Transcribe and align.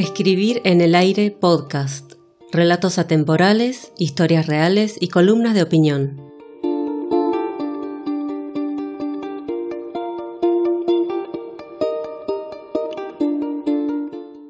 Escribir 0.00 0.62
en 0.64 0.80
el 0.80 0.94
aire 0.94 1.30
podcast. 1.30 2.14
Relatos 2.50 2.96
atemporales, 2.96 3.92
historias 3.98 4.46
reales 4.46 4.96
y 4.98 5.08
columnas 5.08 5.52
de 5.52 5.62
opinión. 5.62 6.32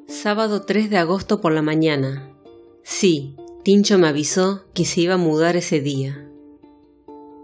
Sábado 0.07 0.63
3 0.63 0.89
de 0.89 0.99
agosto 0.99 1.41
por 1.41 1.51
la 1.51 1.63
mañana. 1.63 2.33
Sí, 2.85 3.35
Tincho 3.65 3.99
me 3.99 4.07
avisó 4.07 4.67
que 4.73 4.85
se 4.85 5.01
iba 5.01 5.15
a 5.15 5.17
mudar 5.17 5.57
ese 5.57 5.81
día. 5.81 6.31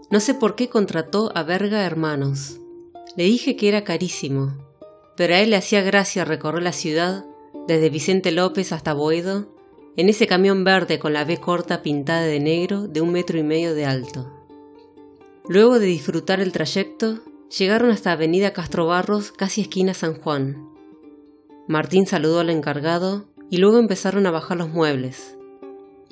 No 0.09 0.21
sé 0.21 0.33
por 0.33 0.55
qué 0.55 0.69
contrató 0.69 1.33
a 1.35 1.43
Verga 1.43 1.83
Hermanos. 1.85 2.61
Le 3.17 3.25
dije 3.25 3.57
que 3.57 3.67
era 3.67 3.83
carísimo, 3.83 4.55
pero 5.17 5.35
a 5.35 5.39
él 5.39 5.49
le 5.49 5.57
hacía 5.57 5.81
gracia 5.81 6.23
recorrer 6.23 6.63
la 6.63 6.71
ciudad 6.71 7.25
desde 7.67 7.89
Vicente 7.89 8.31
López 8.31 8.71
hasta 8.71 8.93
Boedo 8.93 9.53
en 9.97 10.09
ese 10.09 10.27
camión 10.27 10.63
verde 10.63 10.99
con 10.99 11.13
la 11.13 11.25
B 11.25 11.37
corta 11.37 11.81
pintada 11.81 12.21
de 12.21 12.39
negro 12.39 12.87
de 12.87 13.01
un 13.01 13.11
metro 13.11 13.37
y 13.37 13.43
medio 13.43 13.73
de 13.73 13.85
alto. 13.85 14.31
Luego 15.49 15.79
de 15.79 15.87
disfrutar 15.87 16.39
el 16.39 16.51
trayecto, 16.51 17.19
llegaron 17.57 17.89
hasta 17.89 18.11
Avenida 18.11 18.53
Castro 18.53 18.85
Barros, 18.85 19.31
casi 19.31 19.61
esquina 19.61 19.93
San 19.93 20.19
Juan. 20.21 20.69
Martín 21.67 22.05
saludó 22.05 22.39
al 22.39 22.49
encargado 22.49 23.27
y 23.49 23.57
luego 23.57 23.79
empezaron 23.79 24.25
a 24.27 24.31
bajar 24.31 24.57
los 24.57 24.69
muebles. 24.69 25.37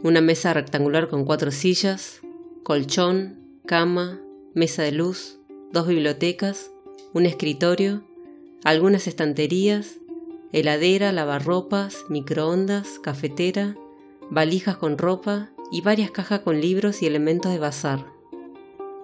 Una 0.03 0.21
mesa 0.21 0.53
rectangular 0.53 1.09
con 1.09 1.25
cuatro 1.25 1.51
sillas, 1.51 2.21
colchón, 2.63 3.59
cama, 3.65 4.19
mesa 4.53 4.83
de 4.83 4.91
luz, 4.91 5.39
dos 5.71 5.87
bibliotecas, 5.87 6.71
un 7.13 7.25
escritorio, 7.25 8.03
algunas 8.63 9.07
estanterías, 9.07 9.97
heladera, 10.55 11.11
lavarropas, 11.11 12.05
microondas, 12.07 12.99
cafetera, 12.99 13.75
valijas 14.31 14.77
con 14.77 14.97
ropa 14.97 15.51
y 15.69 15.81
varias 15.81 16.11
cajas 16.11 16.39
con 16.39 16.61
libros 16.61 17.01
y 17.01 17.07
elementos 17.07 17.51
de 17.51 17.59
bazar. 17.59 18.05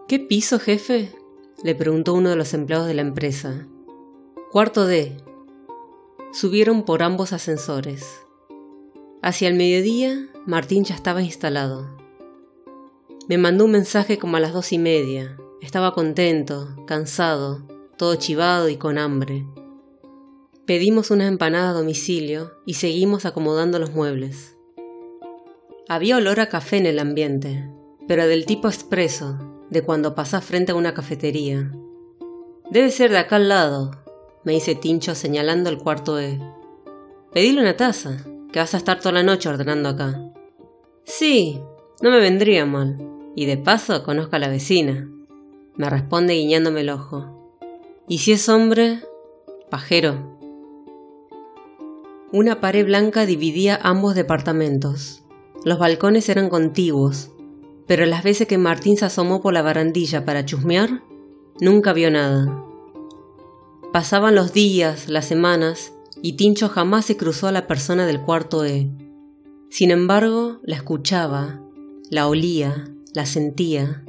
¿Qué 0.07 0.17
piso, 0.17 0.59
jefe? 0.59 1.13
le 1.61 1.75
preguntó 1.75 2.13
uno 2.13 2.29
de 2.29 2.37
los 2.37 2.53
empleados 2.53 2.87
de 2.87 2.93
la 2.93 3.01
empresa. 3.01 3.67
Cuarto 4.49 4.85
D, 4.85 5.17
Subieron 6.31 6.83
por 6.83 7.03
ambos 7.03 7.33
ascensores. 7.33 8.21
Hacia 9.21 9.49
el 9.49 9.55
mediodía, 9.55 10.29
Martín 10.45 10.85
ya 10.85 10.95
estaba 10.95 11.21
instalado. 11.21 11.97
Me 13.27 13.37
mandó 13.37 13.65
un 13.65 13.71
mensaje 13.71 14.17
como 14.17 14.37
a 14.37 14.39
las 14.39 14.53
dos 14.53 14.71
y 14.71 14.77
media. 14.77 15.37
Estaba 15.59 15.93
contento, 15.93 16.69
cansado, 16.87 17.67
todo 17.97 18.15
chivado 18.15 18.69
y 18.69 18.77
con 18.77 18.97
hambre. 18.97 19.45
Pedimos 20.65 21.09
una 21.09 21.27
empanada 21.27 21.71
a 21.71 21.73
domicilio 21.73 22.53
y 22.65 22.75
seguimos 22.75 23.25
acomodando 23.25 23.79
los 23.79 23.93
muebles. 23.93 24.55
Había 25.89 26.17
olor 26.17 26.39
a 26.39 26.49
café 26.49 26.77
en 26.77 26.85
el 26.85 26.99
ambiente, 26.99 27.67
pero 28.07 28.27
del 28.27 28.45
tipo 28.45 28.67
expreso, 28.67 29.39
de 29.69 29.81
cuando 29.81 30.13
pasás 30.13 30.45
frente 30.45 30.71
a 30.71 30.75
una 30.75 30.93
cafetería. 30.93 31.71
Debe 32.69 32.91
ser 32.91 33.09
de 33.09 33.17
acá 33.17 33.37
al 33.37 33.49
lado, 33.49 33.91
me 34.43 34.53
dice 34.53 34.75
Tincho 34.75 35.15
señalando 35.15 35.69
el 35.69 35.79
cuarto 35.79 36.19
E. 36.19 36.39
Pedile 37.33 37.61
una 37.61 37.75
taza, 37.75 38.23
que 38.51 38.59
vas 38.59 38.73
a 38.73 38.77
estar 38.77 38.99
toda 38.99 39.13
la 39.13 39.23
noche 39.23 39.49
ordenando 39.49 39.89
acá. 39.89 40.31
Sí, 41.03 41.59
no 42.01 42.11
me 42.11 42.19
vendría 42.19 42.65
mal. 42.65 42.97
Y 43.35 43.45
de 43.45 43.57
paso 43.57 44.03
conozco 44.03 44.35
a 44.35 44.39
la 44.39 44.49
vecina. 44.49 45.09
Me 45.75 45.89
responde 45.89 46.33
guiñándome 46.33 46.81
el 46.81 46.89
ojo. 46.89 47.57
¿Y 48.07 48.19
si 48.19 48.33
es 48.33 48.49
hombre? 48.49 48.99
Pajero. 49.69 50.40
Una 52.33 52.61
pared 52.61 52.85
blanca 52.85 53.25
dividía 53.25 53.77
ambos 53.83 54.15
departamentos. 54.15 55.21
Los 55.65 55.79
balcones 55.79 56.29
eran 56.29 56.47
contiguos, 56.47 57.29
pero 57.87 58.05
las 58.05 58.23
veces 58.23 58.47
que 58.47 58.57
Martín 58.57 58.95
se 58.95 59.03
asomó 59.03 59.41
por 59.41 59.53
la 59.53 59.61
barandilla 59.61 60.23
para 60.23 60.45
chusmear, 60.45 61.03
nunca 61.59 61.91
vio 61.91 62.09
nada. 62.09 62.65
Pasaban 63.91 64.33
los 64.33 64.53
días, 64.53 65.09
las 65.09 65.25
semanas, 65.25 65.91
y 66.21 66.37
Tincho 66.37 66.69
jamás 66.69 67.03
se 67.03 67.17
cruzó 67.17 67.47
a 67.47 67.51
la 67.51 67.67
persona 67.67 68.05
del 68.05 68.21
cuarto 68.21 68.63
E. 68.63 68.89
Sin 69.69 69.91
embargo, 69.91 70.61
la 70.63 70.77
escuchaba, 70.77 71.59
la 72.09 72.29
olía, 72.29 72.93
la 73.13 73.25
sentía. 73.25 74.05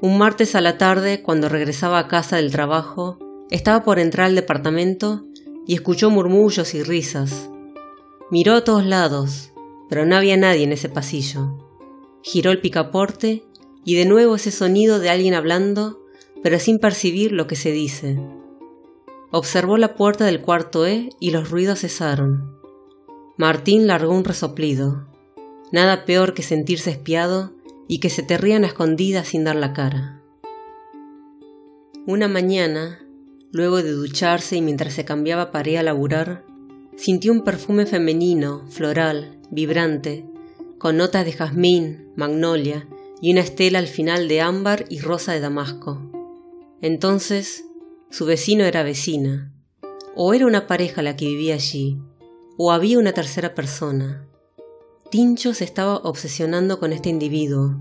Un 0.00 0.18
martes 0.18 0.54
a 0.54 0.60
la 0.60 0.78
tarde, 0.78 1.20
cuando 1.20 1.48
regresaba 1.48 1.98
a 1.98 2.06
casa 2.06 2.36
del 2.36 2.52
trabajo, 2.52 3.18
estaba 3.50 3.82
por 3.82 3.98
entrar 3.98 4.26
al 4.26 4.36
departamento 4.36 5.24
y 5.68 5.74
escuchó 5.74 6.10
murmullos 6.10 6.74
y 6.74 6.82
risas. 6.82 7.48
Miró 8.32 8.54
a 8.54 8.64
todos 8.64 8.84
lados, 8.84 9.52
pero 9.88 10.04
no 10.04 10.16
había 10.16 10.36
nadie 10.36 10.64
en 10.64 10.72
ese 10.72 10.88
pasillo. 10.88 11.64
Giró 12.22 12.50
el 12.50 12.60
picaporte 12.60 13.44
y 13.84 13.94
de 13.94 14.04
nuevo 14.04 14.34
ese 14.34 14.50
sonido 14.50 14.98
de 14.98 15.10
alguien 15.10 15.34
hablando 15.34 16.00
pero 16.42 16.58
sin 16.58 16.78
percibir 16.78 17.32
lo 17.32 17.46
que 17.46 17.56
se 17.56 17.72
dice. 17.72 18.18
Observó 19.30 19.76
la 19.76 19.94
puerta 19.94 20.24
del 20.24 20.40
cuarto 20.40 20.86
E 20.86 21.10
y 21.20 21.30
los 21.30 21.50
ruidos 21.50 21.80
cesaron. 21.80 22.58
Martín 23.36 23.86
largó 23.86 24.14
un 24.14 24.24
resoplido. 24.24 25.06
Nada 25.70 26.04
peor 26.04 26.34
que 26.34 26.42
sentirse 26.42 26.90
espiado 26.90 27.52
y 27.86 28.00
que 28.00 28.10
se 28.10 28.22
te 28.22 28.38
rían 28.38 28.64
a 28.64 28.68
escondidas 28.68 29.28
sin 29.28 29.44
dar 29.44 29.56
la 29.56 29.72
cara. 29.72 30.22
Una 32.06 32.26
mañana, 32.26 33.00
luego 33.52 33.82
de 33.82 33.92
ducharse 33.92 34.56
y 34.56 34.62
mientras 34.62 34.94
se 34.94 35.04
cambiaba 35.04 35.50
para 35.50 35.70
ir 35.70 35.78
a 35.78 35.82
laburar, 35.82 36.44
sintió 36.96 37.32
un 37.32 37.42
perfume 37.42 37.86
femenino, 37.86 38.64
floral, 38.68 39.38
vibrante, 39.50 40.26
con 40.78 40.96
notas 40.96 41.24
de 41.24 41.32
jazmín, 41.32 42.12
magnolia 42.16 42.88
y 43.20 43.32
una 43.32 43.40
estela 43.40 43.78
al 43.78 43.86
final 43.86 44.28
de 44.28 44.40
ámbar 44.40 44.84
y 44.88 45.00
rosa 45.00 45.32
de 45.32 45.40
damasco. 45.40 46.00
Entonces, 46.80 47.64
su 48.10 48.26
vecino 48.26 48.64
era 48.64 48.82
vecina, 48.82 49.52
o 50.14 50.34
era 50.34 50.46
una 50.46 50.66
pareja 50.66 51.02
la 51.02 51.16
que 51.16 51.26
vivía 51.26 51.54
allí, 51.54 51.98
o 52.56 52.72
había 52.72 52.98
una 52.98 53.12
tercera 53.12 53.54
persona. 53.54 54.26
Tincho 55.10 55.54
se 55.54 55.64
estaba 55.64 55.96
obsesionando 55.96 56.78
con 56.78 56.92
este 56.92 57.08
individuo. 57.08 57.76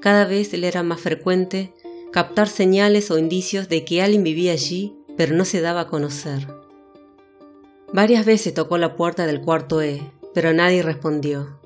Cada 0.00 0.24
vez 0.24 0.52
le 0.52 0.68
era 0.68 0.82
más 0.82 1.00
frecuente 1.00 1.74
captar 2.12 2.48
señales 2.48 3.10
o 3.10 3.18
indicios 3.18 3.68
de 3.68 3.84
que 3.84 4.02
alguien 4.02 4.22
vivía 4.22 4.52
allí, 4.52 4.94
pero 5.20 5.36
no 5.36 5.44
se 5.44 5.60
daba 5.60 5.82
a 5.82 5.86
conocer. 5.86 6.46
Varias 7.92 8.24
veces 8.24 8.54
tocó 8.54 8.78
la 8.78 8.96
puerta 8.96 9.26
del 9.26 9.42
cuarto 9.42 9.82
E, 9.82 10.00
pero 10.32 10.54
nadie 10.54 10.82
respondió. 10.82 11.60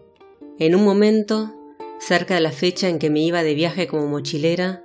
En 0.59 0.75
un 0.75 0.83
momento, 0.83 1.55
cerca 2.01 2.35
de 2.35 2.41
la 2.41 2.51
fecha 2.51 2.89
en 2.89 2.99
que 2.99 3.11
me 3.11 3.21
iba 3.21 3.45
de 3.45 3.55
viaje 3.55 3.87
como 3.87 4.09
mochilera, 4.09 4.83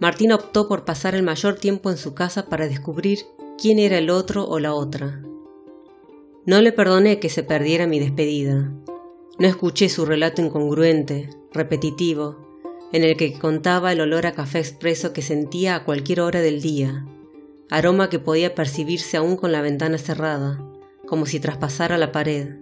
Martín 0.00 0.32
optó 0.32 0.66
por 0.66 0.86
pasar 0.86 1.14
el 1.14 1.24
mayor 1.24 1.56
tiempo 1.56 1.90
en 1.90 1.98
su 1.98 2.14
casa 2.14 2.46
para 2.46 2.68
descubrir 2.68 3.18
quién 3.60 3.78
era 3.78 3.98
el 3.98 4.08
otro 4.08 4.48
o 4.48 4.60
la 4.60 4.72
otra. 4.72 5.20
No 6.46 6.62
le 6.62 6.72
perdoné 6.72 7.20
que 7.20 7.28
se 7.28 7.42
perdiera 7.42 7.86
mi 7.86 7.98
despedida. 7.98 8.72
No 9.38 9.46
escuché 9.46 9.90
su 9.90 10.06
relato 10.06 10.40
incongruente, 10.40 11.28
repetitivo, 11.52 12.58
en 12.94 13.04
el 13.04 13.18
que 13.18 13.38
contaba 13.38 13.92
el 13.92 14.00
olor 14.00 14.24
a 14.24 14.32
café 14.32 14.60
expreso 14.60 15.12
que 15.12 15.20
sentía 15.20 15.74
a 15.74 15.84
cualquier 15.84 16.22
hora 16.22 16.40
del 16.40 16.62
día, 16.62 17.04
aroma 17.70 18.08
que 18.08 18.18
podía 18.18 18.54
percibirse 18.54 19.16
aún 19.16 19.36
con 19.36 19.52
la 19.52 19.60
ventana 19.60 19.98
cerrada, 19.98 20.58
como 21.06 21.26
si 21.26 21.40
traspasara 21.40 21.98
la 21.98 22.12
pared. 22.12 22.56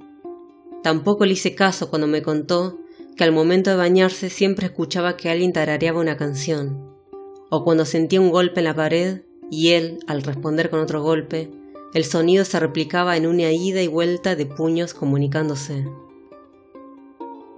Tampoco 0.82 1.24
le 1.24 1.32
hice 1.32 1.54
caso 1.54 1.90
cuando 1.90 2.06
me 2.06 2.22
contó 2.22 2.78
que 3.16 3.24
al 3.24 3.32
momento 3.32 3.70
de 3.70 3.76
bañarse 3.76 4.30
siempre 4.30 4.66
escuchaba 4.66 5.16
que 5.16 5.30
alguien 5.30 5.52
tarareaba 5.52 6.00
una 6.00 6.16
canción 6.16 6.94
o 7.54 7.62
cuando 7.62 7.84
sentía 7.84 8.20
un 8.20 8.30
golpe 8.30 8.60
en 8.60 8.64
la 8.64 8.74
pared 8.74 9.22
y 9.48 9.70
él, 9.70 10.00
al 10.08 10.22
responder 10.22 10.70
con 10.70 10.80
otro 10.80 11.02
golpe, 11.02 11.52
el 11.92 12.04
sonido 12.04 12.44
se 12.44 12.58
replicaba 12.58 13.16
en 13.16 13.26
una 13.26 13.52
ida 13.52 13.80
y 13.80 13.86
vuelta 13.86 14.34
de 14.34 14.46
puños 14.46 14.92
comunicándose. 14.92 15.86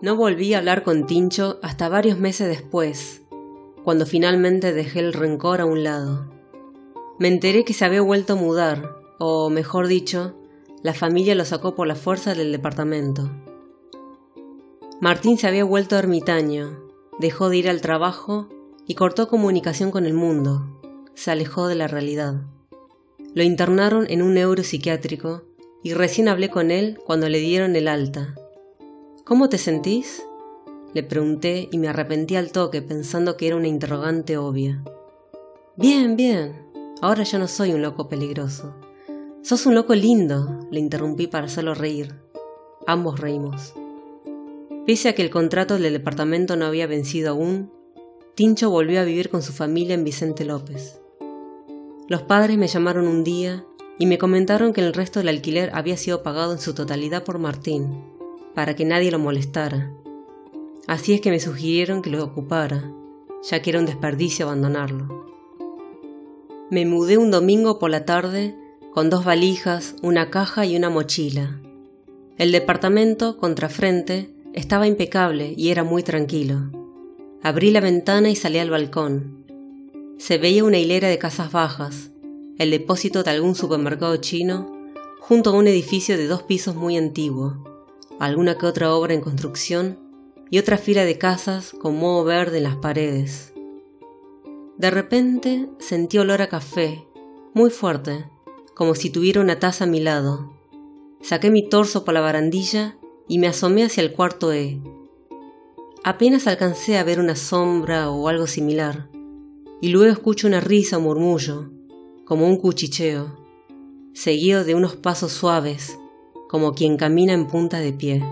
No 0.03 0.15
volví 0.17 0.53
a 0.53 0.59
hablar 0.59 0.83
con 0.83 1.07
Tincho 1.07 1.59
hasta 1.63 1.89
varios 1.89 2.19
meses 2.19 2.47
después, 2.49 3.23
cuando 3.83 4.05
finalmente 4.05 4.75
dejé 4.75 5.01
el 5.01 5.15
rencor 5.15 5.63
a 5.63 5.65
un 5.65 5.83
lado. 5.83 6.31
Me 7.19 7.29
enteré 7.29 7.65
que 7.65 7.73
se 7.73 7.85
había 7.85 8.03
vuelto 8.03 8.35
a 8.35 8.37
mudar, 8.37 8.97
o 9.19 9.49
mejor 9.49 9.87
dicho, 9.87 10.35
la 10.83 10.93
familia 10.93 11.35
lo 11.35 11.45
sacó 11.45 11.75
por 11.75 11.87
la 11.87 11.95
fuerza 11.95 12.35
del 12.35 12.53
departamento. 12.53 13.31
Martín 15.01 15.39
se 15.39 15.47
había 15.47 15.65
vuelto 15.65 15.97
ermitaño, 15.97 16.79
dejó 17.19 17.49
de 17.49 17.57
ir 17.57 17.69
al 17.71 17.81
trabajo 17.81 18.49
y 18.87 18.95
cortó 18.95 19.29
comunicación 19.29 19.91
con 19.91 20.05
el 20.05 20.15
mundo. 20.15 20.81
Se 21.15 21.31
alejó 21.31 21.69
de 21.69 21.75
la 21.75 21.89
realidad. 21.89 22.43
Lo 23.35 23.43
internaron 23.43 24.07
en 24.09 24.23
un 24.23 24.35
neuropsiquiátrico 24.35 25.43
y 25.83 25.95
recién 25.95 26.29
hablé 26.29 26.51
con 26.51 26.71
él 26.71 26.99
cuando 27.05 27.29
le 27.29 27.39
dieron 27.39 27.77
el 27.77 27.89
alta. 27.89 28.35
¿Cómo 29.25 29.49
te 29.49 29.59
sentís? 29.59 30.23
Le 30.95 31.03
pregunté 31.03 31.69
y 31.73 31.79
me 31.79 31.89
arrepentí 31.89 32.37
al 32.37 32.53
toque 32.53 32.81
pensando 32.83 33.37
que 33.37 33.47
era 33.49 33.57
una 33.57 33.69
interrogante 33.69 34.37
obvia. 34.37 34.83
Bien, 35.77 36.17
bien. 36.17 36.66
Ahora 37.03 37.25
ya 37.25 37.39
no 37.39 37.47
soy 37.47 37.73
un 37.73 37.83
loco 37.83 38.09
peligroso. 38.09 38.75
Sos 39.43 39.67
un 39.67 39.75
loco 39.75 39.95
lindo, 39.95 40.67
le 40.71 40.81
interrumpí 40.81 41.27
para 41.27 41.47
hacerlo 41.47 41.75
reír. 41.75 42.15
Ambos 42.87 43.21
reímos. 43.21 43.75
Pese 44.87 45.09
a 45.09 45.15
que 45.15 45.23
el 45.23 45.31
contrato 45.31 45.79
del 45.79 45.93
departamento 45.93 46.57
no 46.57 46.65
había 46.65 46.87
vencido 46.87 47.31
aún, 47.31 47.71
Tincho 48.35 48.71
volvió 48.71 49.01
a 49.01 49.05
vivir 49.05 49.31
con 49.31 49.43
su 49.43 49.53
familia 49.53 49.95
en 49.95 50.05
Vicente 50.05 50.45
López. 50.45 51.01
Los 52.09 52.23
padres 52.23 52.57
me 52.57 52.69
llamaron 52.69 53.09
un 53.09 53.25
día 53.25 53.67
y 53.99 54.07
me 54.07 54.19
comentaron 54.19 54.73
que 54.73 54.81
el 54.81 54.95
resto 54.95 55.21
del 55.21 55.29
alquiler 55.29 55.71
había 55.75 55.97
sido 55.97 56.23
pagado 56.23 56.53
en 56.53 56.59
su 56.59 56.73
totalidad 56.73 57.25
por 57.25 57.39
Martín, 57.39 58.05
para 58.55 58.77
que 58.77 58.85
nadie 58.85 59.11
lo 59.11 59.19
molestara. 59.19 59.93
Así 60.87 61.15
es 61.15 61.21
que 61.21 61.31
me 61.31 61.41
sugirieron 61.41 62.01
que 62.01 62.11
lo 62.11 62.23
ocupara, 62.23 62.93
ya 63.43 63.61
que 63.61 63.71
era 63.71 63.81
un 63.81 63.87
desperdicio 63.87 64.47
abandonarlo. 64.47 65.26
Me 66.69 66.85
mudé 66.85 67.17
un 67.17 67.31
domingo 67.31 67.79
por 67.79 67.91
la 67.91 68.05
tarde 68.05 68.57
con 68.93 69.09
dos 69.09 69.25
valijas, 69.25 69.95
una 70.03 70.31
caja 70.31 70.67
y 70.67 70.77
una 70.77 70.91
mochila. 70.91 71.61
El 72.39 72.51
departamento, 72.51 73.37
contrafrente, 73.37 74.35
estaba 74.53 74.89
impecable 74.89 75.55
y 75.57 75.71
era 75.71 75.85
muy 75.85 76.03
tranquilo. 76.03 76.73
Abrí 77.41 77.71
la 77.71 77.81
ventana 77.81 78.31
y 78.31 78.35
salí 78.35 78.59
al 78.59 78.71
balcón. 78.71 79.45
Se 80.19 80.39
veía 80.39 80.65
una 80.65 80.79
hilera 80.79 81.09
de 81.09 81.19
casas 81.19 81.53
bajas, 81.53 82.11
el 82.59 82.73
depósito 82.73 83.23
de 83.23 83.31
algún 83.31 83.55
supermercado 83.55 84.17
chino, 84.17 84.73
junto 85.21 85.51
a 85.51 85.53
un 85.53 85.69
edificio 85.69 86.17
de 86.17 86.27
dos 86.27 86.43
pisos 86.43 86.75
muy 86.75 86.97
antiguo, 86.97 87.63
alguna 88.19 88.59
que 88.59 88.67
otra 88.67 88.93
obra 88.93 89.15
en 89.15 89.21
construcción 89.21 90.01
y 90.51 90.59
otra 90.59 90.79
fila 90.79 91.05
de 91.05 91.17
casas 91.17 91.71
con 91.81 91.97
moho 91.97 92.25
verde 92.25 92.57
en 92.57 92.65
las 92.65 92.77
paredes. 92.77 93.53
De 94.79 94.91
repente 94.91 95.71
sentí 95.79 96.19
olor 96.19 96.43
a 96.43 96.49
café, 96.49 97.07
muy 97.55 97.71
fuerte, 97.71 98.27
como 98.75 98.95
si 98.95 99.09
tuviera 99.09 99.41
una 99.41 99.59
taza 99.59 99.85
a 99.85 99.87
mi 99.87 100.01
lado. 100.01 100.53
Saqué 101.23 101.51
mi 101.51 101.67
torso 101.67 102.05
por 102.05 102.13
la 102.13 102.21
barandilla 102.21 102.99
y 103.27 103.39
me 103.39 103.47
asomé 103.47 103.85
hacia 103.85 104.03
el 104.03 104.13
cuarto 104.13 104.53
E. 104.53 104.79
Apenas 106.05 106.47
alcancé 106.47 106.99
a 106.99 107.05
ver 107.05 107.21
una 107.21 107.37
sombra 107.37 108.11
o 108.11 108.29
algo 108.29 108.47
similar, 108.47 109.09
y 109.81 109.89
luego 109.89 110.13
escucho 110.13 110.47
una 110.47 110.61
risa 110.61 110.99
o 110.99 111.01
murmullo, 111.01 111.71
como 112.27 112.47
un 112.47 112.59
cuchicheo, 112.59 113.35
seguido 114.13 114.63
de 114.65 114.75
unos 114.75 114.95
pasos 114.95 115.33
suaves, 115.33 115.99
como 116.51 116.75
quien 116.75 116.99
camina 116.99 117.33
en 117.33 117.47
punta 117.47 117.79
de 117.79 117.95
pie. 117.95 118.23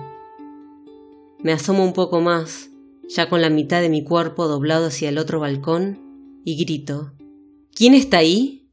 Me 1.39 1.53
asomo 1.53 1.85
un 1.85 1.95
poco 1.95 2.21
más, 2.21 2.71
ya 3.09 3.31
con 3.31 3.41
la 3.41 3.49
mitad 3.49 3.81
de 3.81 3.89
mi 3.89 4.05
cuerpo 4.05 4.47
doblado 4.47 4.87
hacia 4.87 5.09
el 5.09 5.17
otro 5.17 5.41
balcón, 5.41 6.04
y 6.45 6.57
grito, 6.57 7.13
¿Quién 7.75 7.95
está 7.95 8.19
ahí? 8.19 8.64